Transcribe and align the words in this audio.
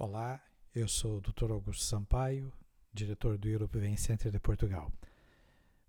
Olá, 0.00 0.40
eu 0.72 0.86
sou 0.86 1.16
o 1.16 1.20
Dr. 1.20 1.50
Augusto 1.50 1.82
Sampaio, 1.82 2.52
diretor 2.92 3.36
do 3.36 3.48
European 3.48 3.96
Center 3.96 4.30
de 4.30 4.38
Portugal. 4.38 4.92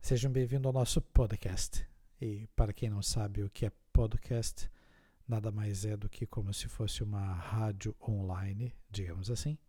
Sejam 0.02 0.32
bem-vindos 0.32 0.66
ao 0.66 0.74
nosso 0.74 1.00
podcast. 1.00 1.88
E 2.20 2.48
para 2.56 2.74
quem 2.74 2.90
não 2.90 3.04
sabe 3.04 3.44
o 3.44 3.52
que 3.52 3.68
é 3.68 3.72
podcast, 3.94 4.68
nada 5.28 5.52
mais 5.52 5.86
é 5.86 5.96
do 5.96 6.10
que 6.10 6.26
como 6.26 6.52
se 6.52 6.68
fosse 6.68 7.04
uma 7.04 7.34
rádio 7.36 7.96
online, 8.02 8.74
digamos 8.90 9.30
assim. 9.30 9.60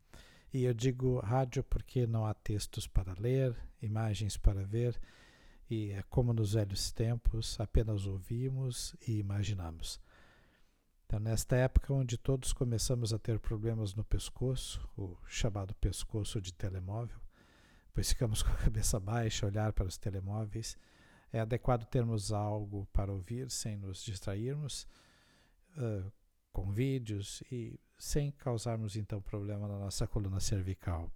E 0.54 0.64
eu 0.64 0.72
digo 0.72 1.18
rádio 1.18 1.62
porque 1.62 2.07
não 2.07 2.25
há 2.25 2.32
textos 2.32 2.86
para 2.86 3.12
ler, 3.20 3.54
imagens 3.82 4.38
para 4.38 4.64
ver, 4.64 4.98
e 5.68 5.91
é 5.91 6.02
como 6.04 6.32
nos 6.32 6.54
velhos 6.54 6.91
tempos, 6.93 7.61
apenas 7.61 8.07
ouvimos 8.07 8.96
e 9.07 9.18
imaginamos. 9.18 10.00
Então, 11.11 11.18
nesta 11.18 11.56
época 11.56 11.92
onde 11.92 12.16
todos 12.16 12.52
começamos 12.52 13.12
a 13.12 13.18
ter 13.18 13.40
problemas 13.40 13.96
no 13.96 14.04
pescoço, 14.04 14.88
o 14.96 15.16
chamado 15.27 15.74
pescoço 15.74 16.41
de 16.41 16.55
telemóvel, 16.55 17.19
pois 17.92 18.10
ficamos 18.10 18.41
com 18.45 18.52
a 18.52 18.56
cabeça 18.56 19.00
baixa, 19.00 19.45
olhar 19.45 19.73
para 19.73 19.88
os 19.88 19.98
telemóveis, 19.98 20.78
é 21.33 21.41
adequado 21.41 21.84
termos 21.86 22.30
algo 22.30 22.86
para 22.92 23.12
ouvir 23.12 23.50
sem 23.50 23.77
nos 23.77 24.05
distrairmos 24.05 24.86
uh, 25.77 26.12
com 26.52 26.70
vídeos 26.70 27.42
e 27.50 27.77
sem 27.98 28.30
causarmos 28.30 28.95
então 28.95 29.20
problema 29.20 29.66
na 29.66 29.80
nossa 29.80 30.06
coluna 30.06 30.38
cervical. 30.38 31.11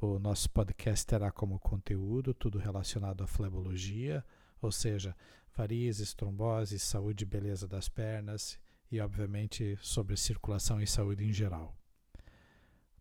O 0.00 0.20
nosso 0.20 0.48
podcast 0.50 1.04
terá 1.04 1.32
como 1.32 1.58
conteúdo 1.58 2.32
tudo 2.32 2.60
relacionado 2.60 3.24
à 3.24 3.26
flebologia, 3.26 4.24
ou 4.62 4.70
seja, 4.70 5.16
varizes, 5.52 6.14
tromboses, 6.14 6.80
saúde 6.80 7.24
e 7.24 7.26
beleza 7.26 7.66
das 7.66 7.88
pernas 7.88 8.56
e, 8.90 9.00
obviamente, 9.00 9.78
sobre 9.80 10.16
circulação 10.16 10.80
e 10.80 10.86
saúde 10.86 11.24
em 11.24 11.32
geral. 11.32 11.76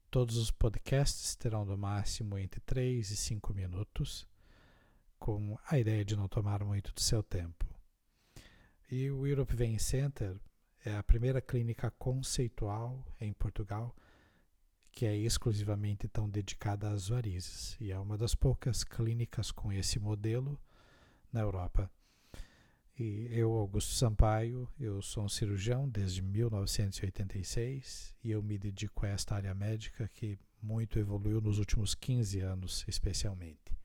Todos 0.10 0.38
os 0.38 0.52
podcasts 0.52 1.36
terão 1.36 1.66
no 1.66 1.78
máximo 1.78 2.38
entre 2.38 2.60
3 2.62 3.12
e 3.12 3.16
5 3.16 3.54
minutos, 3.54 4.28
com 5.20 5.58
a 5.70 5.78
ideia 5.78 6.06
de 6.06 6.16
não 6.16 6.28
tomar 6.28 6.64
muito 6.64 6.94
do 6.94 7.02
seu 7.02 7.22
tempo. 7.22 7.66
E 8.90 9.12
o 9.12 9.28
Europe 9.28 9.56
Vein 9.56 9.78
Center 9.78 10.40
é 10.86 10.96
a 10.96 11.04
primeira 11.04 11.42
clínica 11.42 11.92
conceitual 11.92 13.06
em 13.20 13.34
Portugal 13.34 13.96
que 14.98 15.06
é 15.06 15.16
exclusivamente 15.16 16.08
tão 16.08 16.28
dedicada 16.28 16.90
às 16.90 17.10
varizes 17.10 17.78
e 17.80 17.92
é 17.92 18.00
uma 18.00 18.18
das 18.18 18.34
poucas 18.34 18.84
clínicas 18.84 19.52
com 19.52 19.72
esse 19.72 20.00
modelo 20.00 20.60
na 21.32 21.42
Europa. 21.42 21.88
E 23.00 23.28
eu, 23.30 23.54
Augusto 23.54 23.94
Sampaio, 23.94 24.68
eu 24.80 25.04
sou 25.04 25.26
um 25.26 25.30
cirurgião 25.30 25.88
desde 25.88 26.20
1986 26.20 28.16
e 28.24 28.32
eu 28.32 28.42
me 28.42 28.58
dedico 28.58 29.06
a 29.06 29.10
esta 29.10 29.36
área 29.36 29.54
médica 29.54 30.10
que 30.12 30.40
muito 30.60 30.98
evoluiu 30.98 31.40
nos 31.40 31.60
últimos 31.60 31.94
15 31.94 32.40
anos, 32.40 32.84
especialmente. 32.88 33.78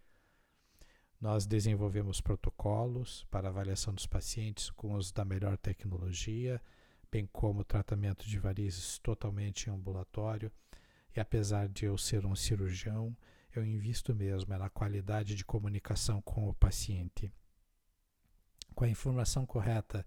Nós 1.21 1.45
desenvolvemos 1.45 2.23
protocolos 2.23 3.27
para 3.31 3.51
avaliação 3.51 3.93
dos 3.93 4.07
pacientes 4.07 4.71
com 4.71 4.95
os 4.95 5.13
da 5.13 5.27
melhor 5.27 5.59
tecnologia, 5.59 6.59
bem 7.11 7.29
como 7.31 7.65
tratamento 7.65 8.27
de 8.27 8.39
varizes 8.39 8.99
totalmente 8.99 9.67
em 9.67 9.75
ambulatório. 9.75 10.51
E 11.15 11.21
apesar 11.21 11.69
de 11.69 11.85
eu 11.85 11.99
ser 11.99 12.25
um 12.25 12.35
cirurgião, 12.35 13.15
eu 13.55 13.63
invisto 13.63 14.15
mesmo 14.15 14.57
na 14.57 14.71
qualidade 14.71 15.35
de 15.35 15.45
comunicação 15.45 16.23
com 16.23 16.49
o 16.49 16.55
paciente 16.55 17.31
com 18.73 18.84
a 18.84 18.89
informação 18.89 19.47
correta 19.47 20.06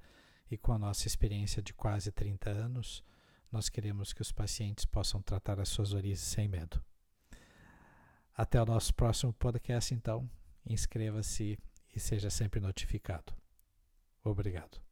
e 0.50 0.58
com 0.58 0.72
a 0.72 0.78
nossa 0.78 1.08
experiência 1.08 1.62
de 1.62 1.74
quase 1.74 2.12
30 2.12 2.50
anos, 2.50 3.04
nós 3.52 3.70
queremos 3.70 4.14
que 4.14 4.22
os 4.22 4.32
pacientes 4.32 4.86
possam 4.86 5.22
tratar 5.22 5.60
as 5.60 5.70
suas 5.70 5.92
varizes 5.92 6.26
sem 6.26 6.48
medo. 6.48 6.84
Até 8.36 8.62
o 8.62 8.66
nosso 8.66 8.94
próximo 8.94 9.34
podcast, 9.34 9.94
então. 9.94 10.30
Inscreva-se 10.66 11.58
e 11.96 12.00
seja 12.00 12.30
sempre 12.30 12.60
notificado. 12.60 13.34
Obrigado. 14.24 14.85